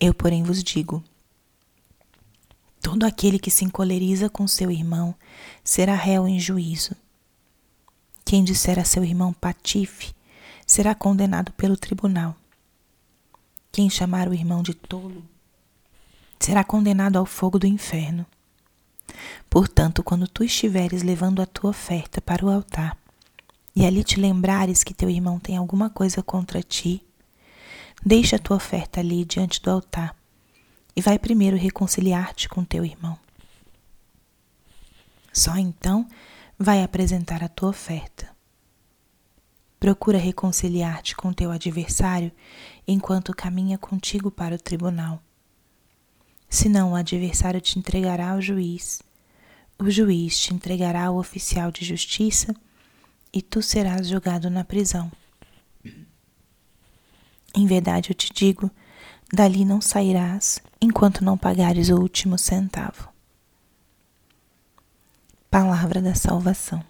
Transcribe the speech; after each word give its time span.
Eu, 0.00 0.14
porém, 0.14 0.42
vos 0.42 0.64
digo: 0.64 1.04
todo 2.80 3.04
aquele 3.04 3.38
que 3.38 3.50
se 3.50 3.64
encoleriza 3.64 4.30
com 4.30 4.48
seu 4.48 4.70
irmão 4.70 5.14
será 5.62 5.94
réu 5.94 6.26
em 6.26 6.40
juízo. 6.40 6.96
Quem 8.24 8.42
disser 8.42 8.78
a 8.78 8.84
seu 8.84 9.04
irmão 9.04 9.32
patife 9.32 10.14
será 10.66 10.94
condenado 10.94 11.52
pelo 11.52 11.76
tribunal. 11.76 12.34
Quem 13.70 13.90
chamar 13.90 14.28
o 14.28 14.34
irmão 14.34 14.62
de 14.62 14.72
tolo 14.72 15.22
será 16.38 16.64
condenado 16.64 17.18
ao 17.18 17.26
fogo 17.26 17.58
do 17.58 17.66
inferno. 17.66 18.24
Portanto, 19.50 20.02
quando 20.02 20.26
tu 20.26 20.42
estiveres 20.42 21.02
levando 21.02 21.42
a 21.42 21.46
tua 21.46 21.70
oferta 21.70 22.20
para 22.20 22.44
o 22.44 22.50
altar, 22.50 22.96
e 23.74 23.84
ali 23.84 24.02
te 24.02 24.18
lembrares 24.18 24.82
que 24.82 24.94
teu 24.94 25.10
irmão 25.10 25.38
tem 25.38 25.56
alguma 25.56 25.90
coisa 25.90 26.22
contra 26.22 26.62
ti, 26.62 27.02
Deixa 28.04 28.36
a 28.36 28.38
tua 28.38 28.56
oferta 28.56 29.00
ali 29.00 29.24
diante 29.24 29.60
do 29.60 29.70
altar 29.70 30.16
e 30.96 31.02
vai 31.02 31.18
primeiro 31.18 31.56
reconciliar-te 31.56 32.48
com 32.48 32.64
teu 32.64 32.84
irmão. 32.84 33.18
Só 35.32 35.56
então 35.56 36.08
vai 36.58 36.82
apresentar 36.82 37.42
a 37.44 37.48
tua 37.48 37.70
oferta. 37.70 38.28
Procura 39.78 40.18
reconciliar-te 40.18 41.14
com 41.14 41.32
teu 41.32 41.50
adversário 41.50 42.32
enquanto 42.86 43.34
caminha 43.34 43.78
contigo 43.78 44.30
para 44.30 44.54
o 44.54 44.58
tribunal. 44.58 45.22
Senão 46.48 46.92
o 46.92 46.96
adversário 46.96 47.60
te 47.60 47.78
entregará 47.78 48.30
ao 48.30 48.42
juiz, 48.42 49.02
o 49.78 49.90
juiz 49.90 50.38
te 50.38 50.52
entregará 50.52 51.06
ao 51.06 51.16
oficial 51.16 51.70
de 51.70 51.84
justiça 51.84 52.54
e 53.32 53.40
tu 53.40 53.62
serás 53.62 54.08
jogado 54.08 54.50
na 54.50 54.64
prisão. 54.64 55.10
Em 57.54 57.66
verdade 57.66 58.10
eu 58.10 58.14
te 58.14 58.32
digo: 58.32 58.70
dali 59.32 59.64
não 59.64 59.80
sairás 59.80 60.60
enquanto 60.80 61.24
não 61.24 61.36
pagares 61.36 61.88
o 61.88 62.00
último 62.00 62.38
centavo. 62.38 63.08
Palavra 65.50 66.00
da 66.00 66.14
Salvação. 66.14 66.84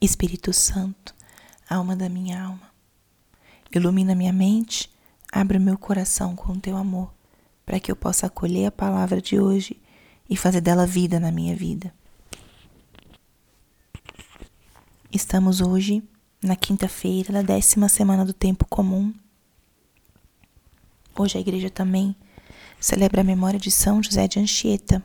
Espírito 0.00 0.52
Santo, 0.52 1.14
alma 1.70 1.94
da 1.94 2.08
minha 2.08 2.42
alma, 2.42 2.72
ilumina 3.72 4.16
minha 4.16 4.32
mente, 4.32 4.90
abre 5.30 5.60
meu 5.60 5.78
coração 5.78 6.34
com 6.34 6.58
teu 6.58 6.76
amor, 6.76 7.14
para 7.64 7.78
que 7.78 7.92
eu 7.92 7.94
possa 7.94 8.26
acolher 8.26 8.66
a 8.66 8.72
palavra 8.72 9.22
de 9.22 9.38
hoje 9.38 9.80
e 10.28 10.36
fazer 10.36 10.60
dela 10.60 10.88
vida 10.88 11.20
na 11.20 11.30
minha 11.30 11.54
vida. 11.54 11.94
Estamos 15.14 15.60
hoje 15.60 16.02
na 16.42 16.56
quinta-feira 16.56 17.34
da 17.34 17.42
décima 17.42 17.86
semana 17.86 18.24
do 18.24 18.32
tempo 18.32 18.64
comum. 18.64 19.12
Hoje 21.14 21.36
a 21.36 21.40
igreja 21.42 21.68
também 21.68 22.16
celebra 22.80 23.20
a 23.20 23.24
memória 23.24 23.60
de 23.60 23.70
São 23.70 24.02
José 24.02 24.26
de 24.26 24.40
Anchieta, 24.40 25.04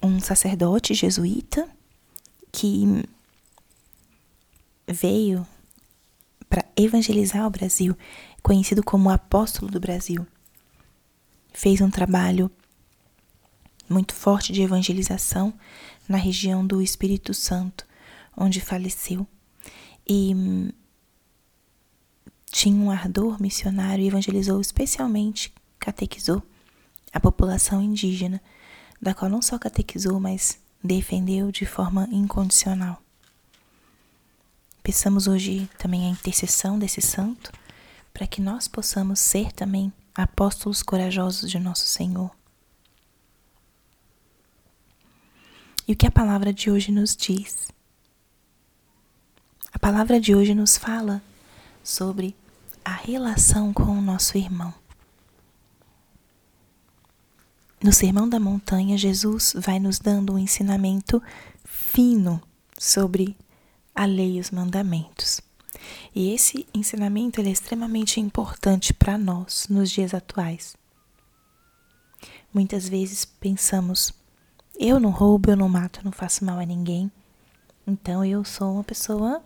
um 0.00 0.20
sacerdote 0.20 0.94
jesuíta 0.94 1.68
que 2.52 2.84
veio 4.86 5.44
para 6.48 6.64
evangelizar 6.76 7.44
o 7.44 7.50
Brasil, 7.50 7.98
conhecido 8.40 8.84
como 8.84 9.10
apóstolo 9.10 9.68
do 9.68 9.80
Brasil. 9.80 10.24
Fez 11.52 11.80
um 11.80 11.90
trabalho 11.90 12.48
muito 13.92 14.14
forte 14.14 14.52
de 14.52 14.62
evangelização 14.62 15.52
na 16.08 16.16
região 16.16 16.66
do 16.66 16.82
Espírito 16.82 17.32
Santo, 17.32 17.86
onde 18.36 18.60
faleceu. 18.60 19.26
E 20.08 20.34
hum, 20.34 20.70
tinha 22.50 22.74
um 22.74 22.90
ardor 22.90 23.40
missionário 23.40 24.02
e 24.02 24.08
evangelizou 24.08 24.60
especialmente, 24.60 25.52
catequizou 25.78 26.42
a 27.12 27.20
população 27.20 27.82
indígena, 27.82 28.40
da 29.00 29.14
qual 29.14 29.30
não 29.30 29.42
só 29.42 29.58
catequizou, 29.58 30.18
mas 30.18 30.58
defendeu 30.82 31.52
de 31.52 31.66
forma 31.66 32.08
incondicional. 32.10 33.00
Peçamos 34.82 35.26
hoje 35.26 35.68
também 35.78 36.06
a 36.06 36.10
intercessão 36.10 36.78
desse 36.78 37.00
santo, 37.00 37.52
para 38.12 38.26
que 38.26 38.40
nós 38.40 38.66
possamos 38.66 39.20
ser 39.20 39.52
também 39.52 39.92
apóstolos 40.14 40.82
corajosos 40.82 41.50
de 41.50 41.58
nosso 41.58 41.86
Senhor 41.86 42.30
E 45.92 45.94
o 45.94 45.96
que 45.98 46.06
a 46.06 46.10
palavra 46.10 46.54
de 46.54 46.70
hoje 46.70 46.90
nos 46.90 47.14
diz? 47.14 47.68
A 49.70 49.78
palavra 49.78 50.18
de 50.18 50.34
hoje 50.34 50.54
nos 50.54 50.74
fala 50.74 51.22
sobre 51.84 52.34
a 52.82 52.94
relação 52.94 53.74
com 53.74 53.98
o 53.98 54.00
nosso 54.00 54.38
irmão. 54.38 54.72
No 57.84 57.92
Sermão 57.92 58.26
da 58.26 58.40
Montanha, 58.40 58.96
Jesus 58.96 59.52
vai 59.54 59.78
nos 59.78 59.98
dando 59.98 60.32
um 60.32 60.38
ensinamento 60.38 61.22
fino 61.62 62.42
sobre 62.78 63.36
a 63.94 64.06
lei 64.06 64.38
e 64.38 64.40
os 64.40 64.50
mandamentos. 64.50 65.42
E 66.14 66.32
esse 66.32 66.66
ensinamento 66.72 67.38
é 67.42 67.50
extremamente 67.50 68.18
importante 68.18 68.94
para 68.94 69.18
nós 69.18 69.66
nos 69.68 69.90
dias 69.90 70.14
atuais. 70.14 70.74
Muitas 72.50 72.88
vezes 72.88 73.26
pensamos, 73.26 74.21
eu 74.82 74.98
não 74.98 75.10
roubo, 75.10 75.48
eu 75.48 75.56
não 75.56 75.68
mato, 75.68 76.00
eu 76.00 76.04
não 76.04 76.10
faço 76.10 76.44
mal 76.44 76.58
a 76.58 76.66
ninguém. 76.66 77.10
Então 77.86 78.24
eu 78.24 78.44
sou 78.44 78.74
uma 78.74 78.84
pessoa 78.84 79.40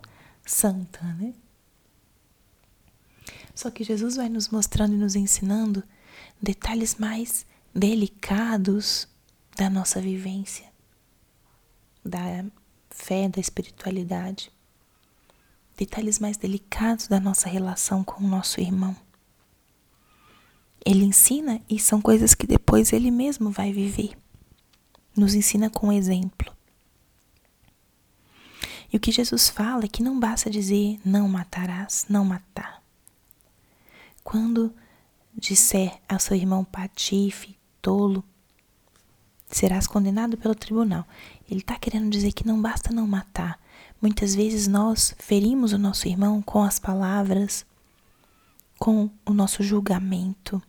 santa, 0.47 1.03
né? 1.15 1.35
Só 3.55 3.71
que 3.71 3.85
Jesus 3.85 4.17
vai 4.17 4.31
nos 4.31 4.49
mostrando 4.49 4.95
e 4.95 4.99
nos 4.99 5.15
ensinando 5.15 5.85
detalhes 6.41 6.95
mais 6.95 7.45
delicados 7.75 9.07
da 9.55 9.69
nossa 9.69 10.01
vivência, 10.01 10.67
da 12.03 12.43
fé, 12.89 13.29
da 13.29 13.41
espiritualidade, 13.41 14.51
detalhes 15.77 16.19
mais 16.19 16.39
delicados 16.39 17.09
da 17.09 17.21
nossa 17.21 17.47
relação 17.47 18.03
com 18.03 18.25
o 18.25 18.29
nosso 18.29 18.59
irmão. 18.59 18.97
Ele 20.85 21.05
ensina 21.05 21.61
e 21.69 21.79
são 21.79 22.01
coisas 22.01 22.33
que 22.33 22.47
depois 22.47 22.93
ele 22.93 23.11
mesmo 23.11 23.51
vai 23.51 23.71
viver 23.71 24.17
nos 25.17 25.35
ensina 25.35 25.71
com 25.71 25.93
exemplo. 25.93 26.55
E 28.93 28.97
o 28.97 29.01
que 29.01 29.11
Jesus 29.11 29.49
fala 29.49 29.85
é 29.85 29.89
que 29.89 30.03
não 30.03 30.19
basta 30.19 30.49
dizer 30.51 31.01
não 31.05 31.29
matarás, 31.29 32.07
não 32.09 32.25
matar. 32.25 32.83
Quando 34.23 34.75
disser 35.35 36.01
ao 36.09 36.19
seu 36.19 36.37
irmão 36.37 36.65
patife, 36.65 37.57
tolo, 37.83 38.25
serás 39.49 39.87
condenado 39.87 40.37
pelo 40.37 40.55
tribunal. 40.55 41.07
Ele 41.51 41.61
está 41.61 41.77
querendo 41.77 42.11
dizer 42.11 42.33
que 42.33 42.47
não 42.47 42.61
basta 42.61 42.93
não 42.93 43.07
matar. 43.07 43.61
Muitas 44.01 44.35
vezes 44.35 44.67
nós 44.67 45.15
ferimos 45.19 45.73
o 45.73 45.79
nosso 45.79 46.09
irmão 46.09 46.43
com 46.43 46.63
as 46.63 46.79
palavras, 46.79 47.65
com 48.79 49.11
o 49.25 49.33
nosso 49.33 49.63
julgamento 49.63 50.63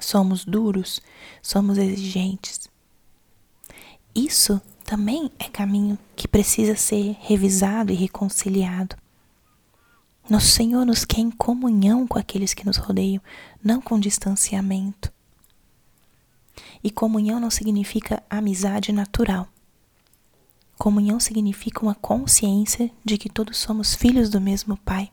somos 0.00 0.44
duros, 0.44 1.00
somos 1.42 1.78
exigentes. 1.78 2.68
Isso 4.14 4.60
também 4.84 5.30
é 5.38 5.44
caminho 5.44 5.98
que 6.16 6.26
precisa 6.26 6.74
ser 6.74 7.16
revisado 7.20 7.92
e 7.92 7.94
reconciliado. 7.94 8.96
Nosso 10.28 10.48
Senhor 10.48 10.84
nos 10.84 11.04
quer 11.04 11.20
em 11.20 11.30
comunhão 11.30 12.06
com 12.06 12.18
aqueles 12.18 12.52
que 12.52 12.66
nos 12.66 12.76
rodeiam, 12.76 13.22
não 13.62 13.80
com 13.80 13.98
distanciamento. 13.98 15.12
E 16.82 16.90
comunhão 16.90 17.40
não 17.40 17.50
significa 17.50 18.22
amizade 18.28 18.92
natural. 18.92 19.48
Comunhão 20.78 21.18
significa 21.18 21.82
uma 21.82 21.94
consciência 21.94 22.90
de 23.04 23.18
que 23.18 23.28
todos 23.28 23.58
somos 23.58 23.94
filhos 23.94 24.30
do 24.30 24.40
mesmo 24.40 24.76
Pai. 24.76 25.10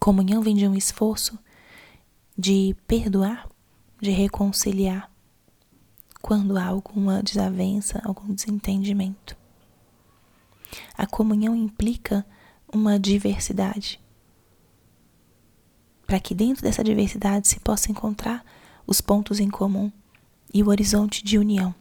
Comunhão 0.00 0.42
vem 0.42 0.56
de 0.56 0.66
um 0.66 0.74
esforço 0.74 1.38
de 2.36 2.74
perdoar, 2.86 3.48
de 4.00 4.10
reconciliar 4.10 5.10
quando 6.20 6.56
há 6.56 6.64
alguma 6.64 7.22
desavença, 7.22 8.00
algum 8.04 8.32
desentendimento. 8.32 9.36
A 10.96 11.06
comunhão 11.06 11.54
implica 11.54 12.24
uma 12.72 12.98
diversidade. 12.98 14.00
Para 16.06 16.20
que 16.20 16.34
dentro 16.34 16.62
dessa 16.62 16.84
diversidade 16.84 17.48
se 17.48 17.58
possa 17.60 17.90
encontrar 17.90 18.44
os 18.86 19.00
pontos 19.00 19.40
em 19.40 19.50
comum 19.50 19.90
e 20.54 20.62
o 20.62 20.68
horizonte 20.68 21.24
de 21.24 21.38
união. 21.38 21.74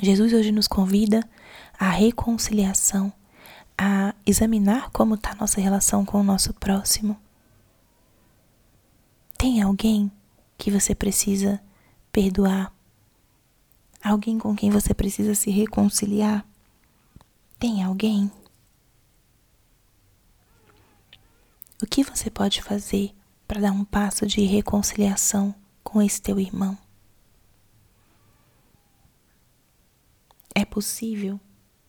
Jesus 0.00 0.32
hoje 0.32 0.50
nos 0.50 0.66
convida 0.66 1.22
à 1.78 1.90
reconciliação, 1.90 3.12
a 3.76 4.14
examinar 4.24 4.90
como 4.90 5.14
está 5.14 5.34
nossa 5.34 5.60
relação 5.60 6.04
com 6.04 6.20
o 6.20 6.24
nosso 6.24 6.52
próximo. 6.54 7.20
Tem 9.36 9.60
alguém 9.60 10.10
que 10.56 10.70
você 10.70 10.94
precisa 10.94 11.60
perdoar? 12.10 12.72
Alguém 14.02 14.38
com 14.38 14.54
quem 14.54 14.70
você 14.70 14.94
precisa 14.94 15.34
se 15.34 15.50
reconciliar? 15.50 16.46
Tem 17.58 17.82
alguém? 17.82 18.30
O 21.82 21.86
que 21.86 22.04
você 22.04 22.30
pode 22.30 22.62
fazer 22.62 23.14
para 23.46 23.60
dar 23.60 23.72
um 23.72 23.84
passo 23.84 24.26
de 24.26 24.42
reconciliação 24.42 25.54
com 25.82 26.00
esse 26.00 26.22
teu 26.22 26.38
irmão? 26.38 26.78
É 30.54 30.64
possível 30.64 31.40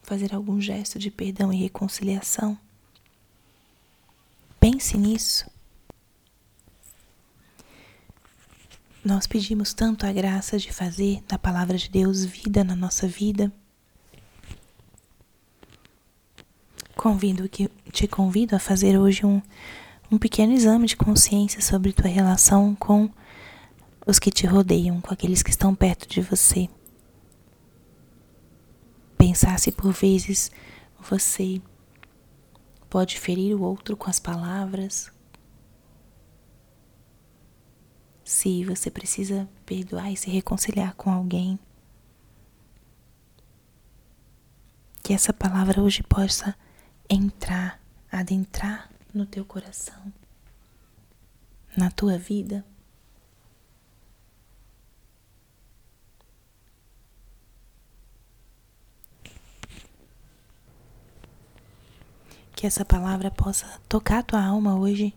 fazer 0.05 0.33
algum 0.33 0.61
gesto 0.61 0.97
de 0.99 1.09
perdão 1.11 1.51
e 1.51 1.57
reconciliação? 1.57 2.57
Pense 4.59 4.97
nisso. 4.97 5.49
Nós 9.03 9.27
pedimos 9.27 9.73
tanto 9.73 10.05
a 10.05 10.11
graça 10.11 10.57
de 10.57 10.73
fazer 10.73 11.21
da 11.27 11.37
palavra 11.37 11.77
de 11.77 11.89
Deus 11.89 12.25
vida 12.25 12.63
na 12.63 12.75
nossa 12.75 13.07
vida. 13.07 13.51
Convido 16.95 17.47
que 17.47 17.69
te 17.91 18.07
convido 18.07 18.55
a 18.55 18.59
fazer 18.59 18.97
hoje 18.97 19.23
um, 19.23 19.39
um 20.11 20.17
pequeno 20.17 20.53
exame 20.53 20.87
de 20.87 20.95
consciência 20.95 21.61
sobre 21.61 21.93
tua 21.93 22.09
relação 22.09 22.73
com 22.73 23.09
os 24.07 24.17
que 24.17 24.31
te 24.31 24.47
rodeiam, 24.47 24.99
com 25.01 25.13
aqueles 25.13 25.43
que 25.43 25.51
estão 25.51 25.75
perto 25.75 26.07
de 26.07 26.21
você. 26.21 26.67
Pensar 29.35 29.59
se 29.59 29.69
por 29.69 29.91
vezes 29.91 30.49
você 30.97 31.61
pode 32.89 33.19
ferir 33.19 33.53
o 33.53 33.63
outro 33.63 33.97
com 33.97 34.09
as 34.09 34.17
palavras, 34.17 35.11
se 38.23 38.63
você 38.63 38.89
precisa 38.89 39.45
perdoar 39.65 40.09
e 40.09 40.15
se 40.15 40.29
reconciliar 40.29 40.95
com 40.95 41.11
alguém. 41.11 41.59
Que 45.03 45.11
essa 45.11 45.33
palavra 45.33 45.81
hoje 45.81 46.01
possa 46.01 46.55
entrar, 47.09 47.83
adentrar 48.09 48.89
no 49.13 49.25
teu 49.25 49.43
coração, 49.43 50.13
na 51.75 51.91
tua 51.91 52.17
vida. 52.17 52.65
Que 62.65 62.67
essa 62.67 62.83
palavra 62.83 63.29
possa 63.29 63.79
tocar 63.87 64.23
tua 64.23 64.43
alma 64.43 64.73
hoje 64.73 65.13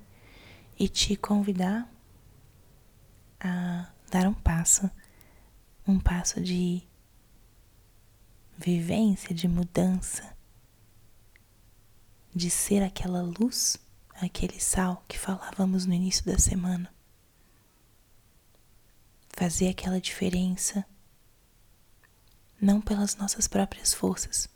e 0.78 0.86
te 0.86 1.16
convidar 1.16 1.90
a 3.40 3.90
dar 4.10 4.28
um 4.28 4.34
passo, 4.34 4.90
um 5.86 5.98
passo 5.98 6.42
de 6.42 6.86
vivência, 8.58 9.34
de 9.34 9.48
mudança, 9.48 10.36
de 12.34 12.50
ser 12.50 12.82
aquela 12.82 13.22
luz, 13.22 13.78
aquele 14.20 14.60
sal 14.60 15.02
que 15.08 15.18
falávamos 15.18 15.86
no 15.86 15.94
início 15.94 16.26
da 16.26 16.38
semana. 16.38 16.94
Fazer 19.30 19.70
aquela 19.70 19.98
diferença, 19.98 20.84
não 22.60 22.78
pelas 22.78 23.16
nossas 23.16 23.48
próprias 23.48 23.94
forças, 23.94 24.50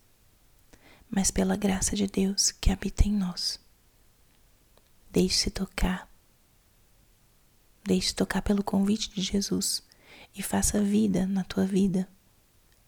mas 1.12 1.30
pela 1.30 1.54
graça 1.54 1.94
de 1.94 2.08
Deus 2.08 2.50
que 2.50 2.72
habita 2.72 3.06
em 3.06 3.12
nós. 3.12 3.60
Deixe-se 5.12 5.50
tocar 5.50 6.10
Deixe 7.84 8.14
tocar 8.14 8.42
pelo 8.42 8.62
convite 8.62 9.10
de 9.10 9.20
Jesus 9.20 9.82
e 10.34 10.42
faça 10.42 10.80
vida 10.80 11.26
na 11.26 11.42
tua 11.42 11.66
vida 11.66 12.08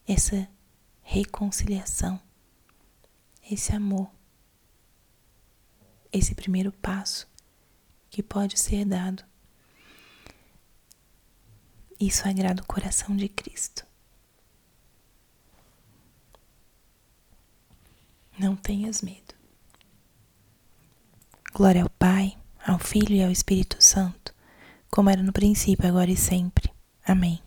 essa 0.07 0.47
reconciliação, 1.01 2.19
esse 3.51 3.73
amor, 3.73 4.09
esse 6.13 6.33
primeiro 6.33 6.71
passo 6.71 7.27
que 8.09 8.23
pode 8.23 8.57
ser 8.57 8.85
dado. 8.85 9.23
Isso 11.99 12.27
agrada 12.27 12.61
o 12.61 12.65
coração 12.65 13.15
de 13.17 13.27
Cristo. 13.27 13.85
Não 18.45 18.55
tenhas 18.55 19.01
medo. 19.01 19.33
Glória 21.51 21.81
ao 21.81 21.89
Pai, 21.89 22.37
ao 22.63 22.77
Filho 22.77 23.15
e 23.15 23.23
ao 23.23 23.31
Espírito 23.31 23.77
Santo 23.79 24.35
como 24.95 25.09
era 25.09 25.21
no 25.21 25.33
princípio, 25.33 25.85
agora 25.85 26.09
e 26.09 26.15
sempre. 26.15 26.71
Amém. 27.05 27.44